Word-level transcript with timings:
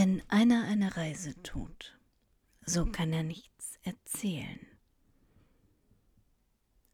Wenn 0.00 0.22
einer 0.28 0.62
eine 0.62 0.96
Reise 0.96 1.34
tut, 1.42 1.98
so 2.64 2.86
kann 2.86 3.12
er 3.12 3.24
nichts 3.24 3.80
erzählen. 3.82 4.60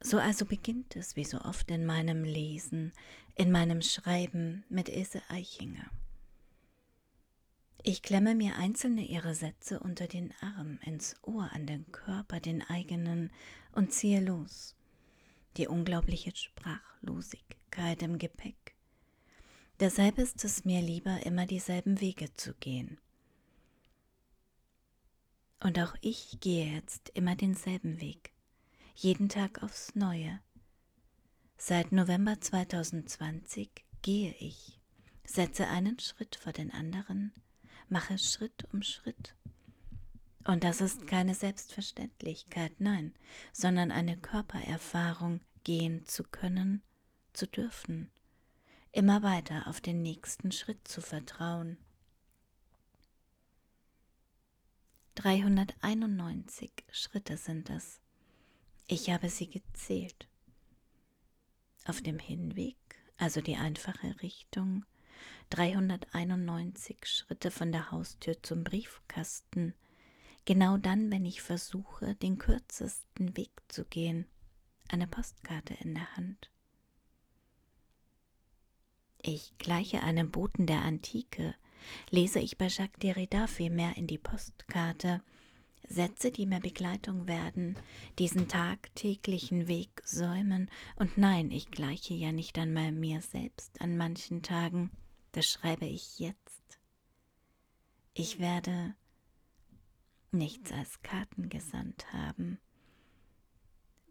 So 0.00 0.16
also 0.16 0.46
beginnt 0.46 0.96
es 0.96 1.14
wie 1.14 1.26
so 1.26 1.38
oft 1.42 1.70
in 1.70 1.84
meinem 1.84 2.24
Lesen, 2.24 2.94
in 3.34 3.52
meinem 3.52 3.82
Schreiben 3.82 4.64
mit 4.70 4.88
Ilse 4.88 5.20
Eichinger. 5.28 5.84
Ich 7.82 8.00
klemme 8.00 8.34
mir 8.34 8.56
einzelne 8.56 9.02
ihrer 9.02 9.34
Sätze 9.34 9.80
unter 9.80 10.06
den 10.06 10.32
Arm, 10.40 10.78
ins 10.80 11.14
Ohr, 11.20 11.50
an 11.52 11.66
den 11.66 11.92
Körper, 11.92 12.40
den 12.40 12.62
eigenen, 12.62 13.30
und 13.72 13.92
ziehe 13.92 14.24
los. 14.24 14.76
Die 15.58 15.68
unglaubliche 15.68 16.34
Sprachlosigkeit 16.34 18.02
im 18.02 18.16
Gepäck. 18.16 18.73
Deshalb 19.80 20.18
ist 20.18 20.44
es 20.44 20.64
mir 20.64 20.80
lieber, 20.80 21.26
immer 21.26 21.46
dieselben 21.46 22.00
Wege 22.00 22.32
zu 22.34 22.54
gehen. 22.54 22.98
Und 25.60 25.78
auch 25.80 25.94
ich 26.00 26.38
gehe 26.40 26.72
jetzt 26.72 27.08
immer 27.10 27.34
denselben 27.34 28.00
Weg, 28.00 28.32
jeden 28.94 29.28
Tag 29.28 29.62
aufs 29.62 29.94
Neue. 29.96 30.38
Seit 31.56 31.90
November 31.90 32.40
2020 32.40 33.70
gehe 34.02 34.34
ich, 34.38 34.78
setze 35.24 35.66
einen 35.66 35.98
Schritt 35.98 36.36
vor 36.36 36.52
den 36.52 36.70
anderen, 36.70 37.32
mache 37.88 38.18
Schritt 38.18 38.68
um 38.72 38.82
Schritt. 38.82 39.34
Und 40.44 40.62
das 40.62 40.80
ist 40.82 41.06
keine 41.06 41.34
Selbstverständlichkeit, 41.34 42.78
nein, 42.78 43.14
sondern 43.52 43.90
eine 43.90 44.16
Körpererfahrung, 44.16 45.40
gehen 45.64 46.04
zu 46.04 46.22
können, 46.24 46.82
zu 47.32 47.46
dürfen, 47.46 48.10
immer 48.94 49.24
weiter 49.24 49.66
auf 49.66 49.80
den 49.80 50.02
nächsten 50.02 50.52
Schritt 50.52 50.86
zu 50.86 51.00
vertrauen. 51.00 51.78
391 55.16 56.70
Schritte 56.92 57.36
sind 57.36 57.70
es. 57.70 58.00
Ich 58.86 59.10
habe 59.10 59.28
sie 59.30 59.48
gezählt. 59.48 60.28
Auf 61.86 62.02
dem 62.02 62.20
Hinweg, 62.20 62.76
also 63.16 63.40
die 63.40 63.56
einfache 63.56 64.22
Richtung, 64.22 64.84
391 65.50 67.04
Schritte 67.04 67.50
von 67.50 67.72
der 67.72 67.90
Haustür 67.90 68.42
zum 68.42 68.62
Briefkasten, 68.62 69.74
genau 70.44 70.76
dann, 70.76 71.10
wenn 71.10 71.24
ich 71.24 71.42
versuche, 71.42 72.14
den 72.14 72.38
kürzesten 72.38 73.36
Weg 73.36 73.50
zu 73.68 73.84
gehen, 73.84 74.26
eine 74.88 75.08
Postkarte 75.08 75.74
in 75.74 75.94
der 75.94 76.16
Hand. 76.16 76.53
Ich 79.26 79.56
gleiche 79.56 80.02
einem 80.02 80.30
Boten 80.30 80.66
der 80.66 80.82
Antike, 80.82 81.54
lese 82.10 82.40
ich 82.40 82.58
bei 82.58 82.66
Jacques 82.66 82.98
Derrida 83.00 83.46
vielmehr 83.46 83.96
in 83.96 84.06
die 84.06 84.18
Postkarte, 84.18 85.22
Sätze, 85.88 86.30
die 86.30 86.44
mir 86.44 86.60
Begleitung 86.60 87.26
werden, 87.26 87.74
diesen 88.18 88.48
tagtäglichen 88.48 89.66
Weg 89.66 90.02
säumen, 90.04 90.70
und 90.96 91.16
nein, 91.16 91.50
ich 91.50 91.70
gleiche 91.70 92.12
ja 92.12 92.32
nicht 92.32 92.58
einmal 92.58 92.92
mir 92.92 93.22
selbst 93.22 93.80
an 93.80 93.96
manchen 93.96 94.42
Tagen, 94.42 94.90
das 95.32 95.46
schreibe 95.46 95.86
ich 95.86 96.18
jetzt. 96.18 96.78
Ich 98.12 98.40
werde 98.40 98.94
nichts 100.32 100.70
als 100.70 101.00
Karten 101.00 101.48
gesandt 101.48 102.12
haben. 102.12 102.58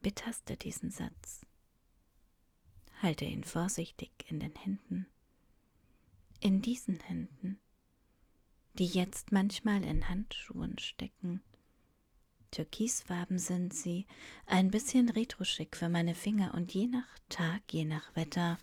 Betaste 0.00 0.56
diesen 0.56 0.90
Satz. 0.90 1.44
Halte 3.02 3.24
ihn 3.24 3.42
vorsichtig 3.42 4.12
in 4.28 4.38
den 4.38 4.54
Händen. 4.54 5.06
In 6.38 6.62
diesen 6.62 7.00
Händen, 7.00 7.58
die 8.74 8.86
jetzt 8.86 9.32
manchmal 9.32 9.82
in 9.82 10.08
Handschuhen 10.08 10.78
stecken. 10.78 11.42
Türkisfarben 12.52 13.40
sind 13.40 13.74
sie, 13.74 14.06
ein 14.46 14.70
bisschen 14.70 15.08
retroschick 15.08 15.76
für 15.76 15.88
meine 15.88 16.14
Finger 16.14 16.54
und 16.54 16.74
je 16.74 16.86
nach 16.86 17.18
Tag, 17.28 17.62
je 17.72 17.84
nach 17.84 18.14
Wetter 18.14 18.56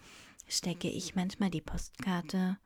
stecke 0.47 0.89
ich 0.89 1.15
manchmal 1.15 1.49
die 1.49 1.59
Postkarte. 1.59 2.57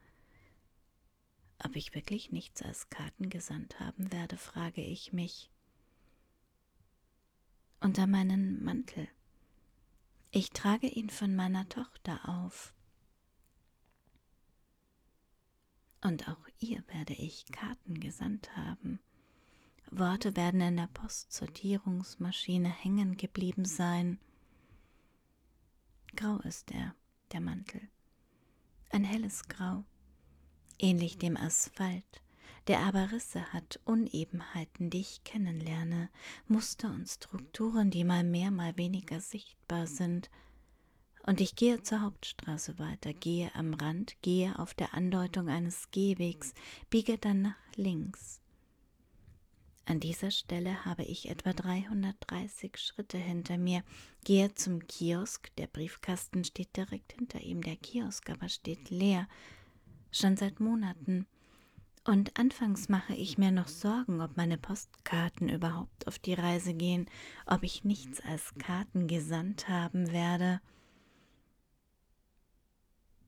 Ob 1.57 1.75
ich 1.75 1.95
wirklich 1.95 2.31
nichts 2.31 2.61
als 2.61 2.91
Karten 2.91 3.31
gesandt 3.31 3.79
haben 3.79 4.11
werde, 4.11 4.37
frage 4.37 4.83
ich 4.83 5.11
mich. 5.11 5.49
Unter 7.79 8.05
meinen 8.05 8.63
Mantel. 8.63 9.07
Ich 10.35 10.49
trage 10.49 10.87
ihn 10.87 11.11
von 11.11 11.35
meiner 11.35 11.69
Tochter 11.69 12.27
auf. 12.27 12.73
Und 16.01 16.27
auch 16.27 16.47
ihr 16.57 16.83
werde 16.87 17.13
ich 17.13 17.45
Karten 17.51 17.99
gesandt 17.99 18.57
haben. 18.57 18.99
Worte 19.91 20.35
werden 20.35 20.59
in 20.59 20.77
der 20.77 20.89
Postsortierungsmaschine 20.91 22.67
hängen 22.67 23.15
geblieben 23.15 23.65
sein. 23.65 24.19
Grau 26.15 26.39
ist 26.39 26.71
er 26.71 26.95
der 27.31 27.41
Mantel. 27.41 27.87
Ein 28.89 29.03
helles 29.03 29.47
Grau, 29.47 29.85
ähnlich 30.79 31.19
dem 31.19 31.37
Asphalt, 31.37 32.22
der 32.67 32.79
aber 32.79 33.11
Risse 33.11 33.51
hat, 33.53 33.79
Unebenheiten, 33.85 34.89
die 34.89 35.01
ich 35.01 35.23
kennenlerne, 35.23 36.09
Muster 36.47 36.89
und 36.89 37.07
Strukturen, 37.07 37.91
die 37.91 38.03
mal 38.03 38.23
mehr, 38.23 38.51
mal 38.51 38.77
weniger 38.77 39.19
sichtbar 39.19 39.87
sind. 39.87 40.29
Und 41.25 41.39
ich 41.39 41.55
gehe 41.55 41.81
zur 41.81 42.01
Hauptstraße 42.01 42.79
weiter, 42.79 43.13
gehe 43.13 43.53
am 43.55 43.73
Rand, 43.73 44.15
gehe 44.21 44.57
auf 44.59 44.73
der 44.73 44.93
Andeutung 44.93 45.49
eines 45.49 45.89
Gehwegs, 45.91 46.53
biege 46.89 47.17
dann 47.17 47.41
nach 47.41 47.55
links. 47.75 48.41
An 49.85 49.99
dieser 49.99 50.31
Stelle 50.31 50.85
habe 50.85 51.03
ich 51.03 51.29
etwa 51.29 51.51
330 51.51 52.77
Schritte 52.77 53.17
hinter 53.17 53.57
mir, 53.57 53.83
gehe 54.23 54.53
zum 54.53 54.87
Kiosk, 54.87 55.53
der 55.57 55.67
Briefkasten 55.67 56.45
steht 56.45 56.77
direkt 56.77 57.13
hinter 57.13 57.41
ihm, 57.41 57.61
der 57.61 57.75
Kiosk 57.75 58.29
aber 58.29 58.47
steht 58.47 58.89
leer, 58.89 59.27
schon 60.11 60.37
seit 60.37 60.61
Monaten. 60.61 61.25
Und 62.05 62.37
anfangs 62.37 62.89
mache 62.89 63.13
ich 63.13 63.37
mir 63.37 63.51
noch 63.51 63.69
Sorgen, 63.69 64.19
ob 64.19 64.35
meine 64.35 64.57
Postkarten 64.57 65.47
überhaupt 65.47 66.05
auf 66.07 66.19
die 66.19 66.33
Reise 66.33 66.73
gehen, 66.73 67.09
ob 67.45 67.63
ich 67.63 67.85
nichts 67.85 68.19
als 68.21 68.53
Karten 68.55 69.07
gesandt 69.07 69.69
haben 69.69 70.11
werde. 70.11 70.59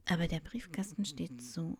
Aber 0.05 0.27
der 0.27 0.41
Briefkasten 0.41 1.05
steht 1.05 1.41
so, 1.41 1.77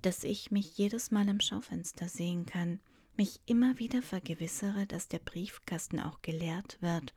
dass 0.00 0.24
ich 0.24 0.50
mich 0.50 0.78
jedes 0.78 1.10
Mal 1.10 1.28
im 1.28 1.40
Schaufenster 1.40 2.08
sehen 2.08 2.46
kann 2.46 2.80
mich 3.18 3.40
immer 3.46 3.78
wieder 3.78 4.00
vergewissere, 4.00 4.86
dass 4.86 5.08
der 5.08 5.18
Briefkasten 5.18 6.00
auch 6.00 6.22
geleert 6.22 6.78
wird, 6.80 7.12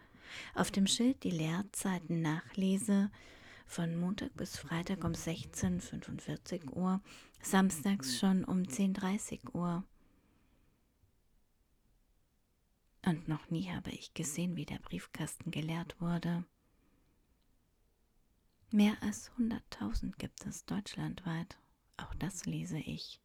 auf 0.56 0.72
dem 0.72 0.88
Schild 0.88 1.24
die 1.24 1.30
Leerzeiten 1.30 2.22
nachlese, 2.22 3.12
von 3.72 3.96
Montag 3.96 4.36
bis 4.36 4.58
Freitag 4.58 5.06
um 5.06 5.14
16.45 5.14 6.72
Uhr, 6.74 7.02
samstags 7.42 8.20
schon 8.20 8.44
um 8.44 8.64
10.30 8.64 9.54
Uhr. 9.54 9.86
Und 13.06 13.30
noch 13.30 13.50
nie 13.50 13.72
habe 13.72 13.92
ich 13.92 14.14
gesehen, 14.14 14.58
wie 14.58 14.66
der 14.66 14.80
Briefkasten 14.80 15.52
geleert 15.52 16.00
wurde. 16.02 16.44
Mehr 18.72 19.02
als 19.02 19.32
100.000 19.38 20.18
gibt 20.18 20.46
es 20.46 20.66
deutschlandweit, 20.66 21.58
auch 21.96 22.14
das 22.16 22.46
lese 22.46 22.78
ich 22.78 23.22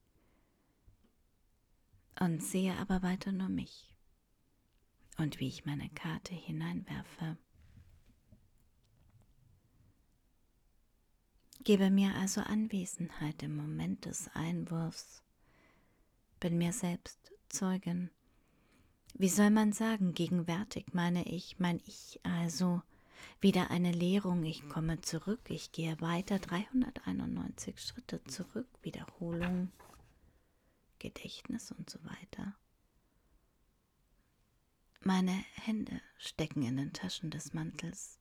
und 2.21 2.43
sehe 2.43 2.75
aber 2.77 3.03
weiter 3.03 3.33
nur 3.33 3.49
mich 3.49 3.93
und 5.19 5.41
wie 5.41 5.49
ich 5.49 5.67
meine 5.67 5.89
Karte 5.91 6.35
hineinwerfe. 6.35 7.37
Gebe 11.67 11.91
mir 11.91 12.15
also 12.15 12.43
Anwesenheit 12.43 13.43
im 13.43 13.57
Moment 13.57 14.05
des 14.05 14.29
Einwurfs, 14.35 15.25
bin 16.39 16.59
mir 16.59 16.73
selbst 16.73 17.33
Zeugin. 17.49 18.09
Wie 19.15 19.29
soll 19.29 19.51
man 19.51 19.73
sagen, 19.73 20.15
gegenwärtig 20.15 20.95
meine 20.95 21.27
ich, 21.27 21.59
mein 21.59 21.81
Ich 21.85 22.21
also, 22.23 22.83
wieder 23.41 23.73
eine 23.73 23.91
Lehrung, 23.91 24.45
ich 24.45 24.69
komme 24.69 25.01
zurück, 25.01 25.41
ich 25.49 25.73
gehe 25.73 26.01
weiter, 26.01 26.39
391 26.39 27.81
Schritte 27.81 28.23
zurück, 28.23 28.69
Wiederholung. 28.83 29.73
Gedächtnis 31.01 31.73
und 31.73 31.91
so 31.91 31.99
weiter. 32.05 32.55
Meine 35.01 35.35
Hände 35.65 36.01
stecken 36.17 36.63
in 36.63 36.77
den 36.77 36.93
Taschen 36.93 37.31
des 37.31 37.55
Mantels. 37.55 38.21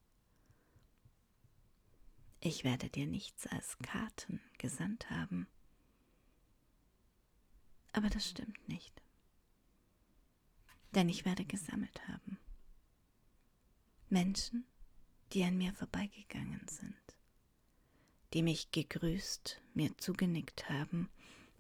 Ich 2.46 2.64
werde 2.64 2.92
dir 2.92 3.08
nichts 3.08 3.48
als 3.48 3.76
Karten 3.80 4.40
gesandt 4.60 5.10
haben. 5.10 5.48
Aber 7.92 8.08
das 8.08 8.30
stimmt 8.30 8.70
nicht. 8.70 9.02
Denn 10.94 11.10
ich 11.10 11.26
werde 11.26 11.44
gesammelt 11.44 12.08
haben. 12.08 12.38
Menschen, 14.10 14.64
die 15.34 15.44
an 15.44 15.58
mir 15.58 15.74
vorbeigegangen 15.74 16.68
sind, 16.68 17.18
die 18.34 18.44
mich 18.44 18.70
gegrüßt, 18.70 19.60
mir 19.74 19.98
zugenickt 19.98 20.70
haben 20.70 21.10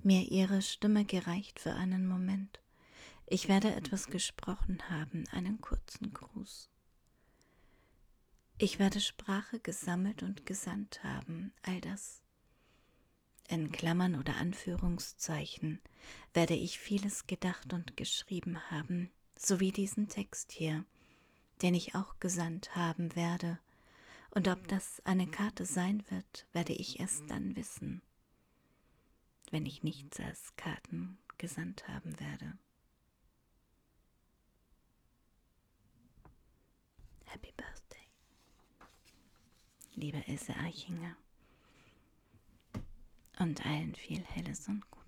mir 0.03 0.31
ihre 0.31 0.61
Stimme 0.61 1.03
gereicht 1.03 1.59
für 1.59 1.73
einen 1.73 2.05
Moment. 2.05 2.59
Ich 3.25 3.47
werde 3.47 3.73
etwas 3.73 4.05
gesprochen 4.05 4.87
haben, 4.87 5.23
einen 5.31 5.59
kurzen 5.61 6.13
Gruß. 6.13 6.69
Ich 8.57 8.80
werde 8.80 9.02
Sprache 9.02 9.60
gesammelt 9.60 10.24
und 10.24 10.46
gesandt 10.46 11.04
haben, 11.04 11.52
all 11.62 11.81
das. 11.81 12.22
In 13.50 13.69
Klammern 13.72 14.16
oder 14.16 14.38
Anführungszeichen 14.38 15.81
werde 16.34 16.54
ich 16.56 16.80
vieles 16.80 17.28
gedacht 17.28 17.74
und 17.74 17.98
geschrieben 17.98 18.60
haben, 18.72 19.12
so 19.38 19.60
wie 19.60 19.74
diesen 19.74 20.07
Text 20.07 20.54
hier, 20.54 20.86
den 21.62 21.75
ich 21.75 21.96
auch 21.96 22.18
gesandt 22.19 22.78
haben 22.78 23.13
werde, 23.16 23.60
und 24.31 24.48
ob 24.48 24.68
das 24.69 25.02
eine 25.06 25.28
Karte 25.28 25.66
sein 25.66 26.04
wird, 26.10 26.48
werde 26.54 26.74
ich 26.74 27.00
erst 27.00 27.30
dann 27.30 27.56
wissen, 27.57 28.02
wenn 29.52 29.66
ich 29.66 29.84
nichts 29.84 30.19
als 30.19 30.56
Karten 30.56 31.18
gesandt 31.38 31.88
haben 31.90 32.19
werde. 32.22 32.57
Liebe 39.95 40.21
Ilse 40.27 40.56
Eichinger, 40.57 41.15
und 43.39 43.65
allen 43.65 43.95
viel 43.95 44.24
Helles 44.24 44.68
und 44.68 44.89
Gutes. 44.92 45.05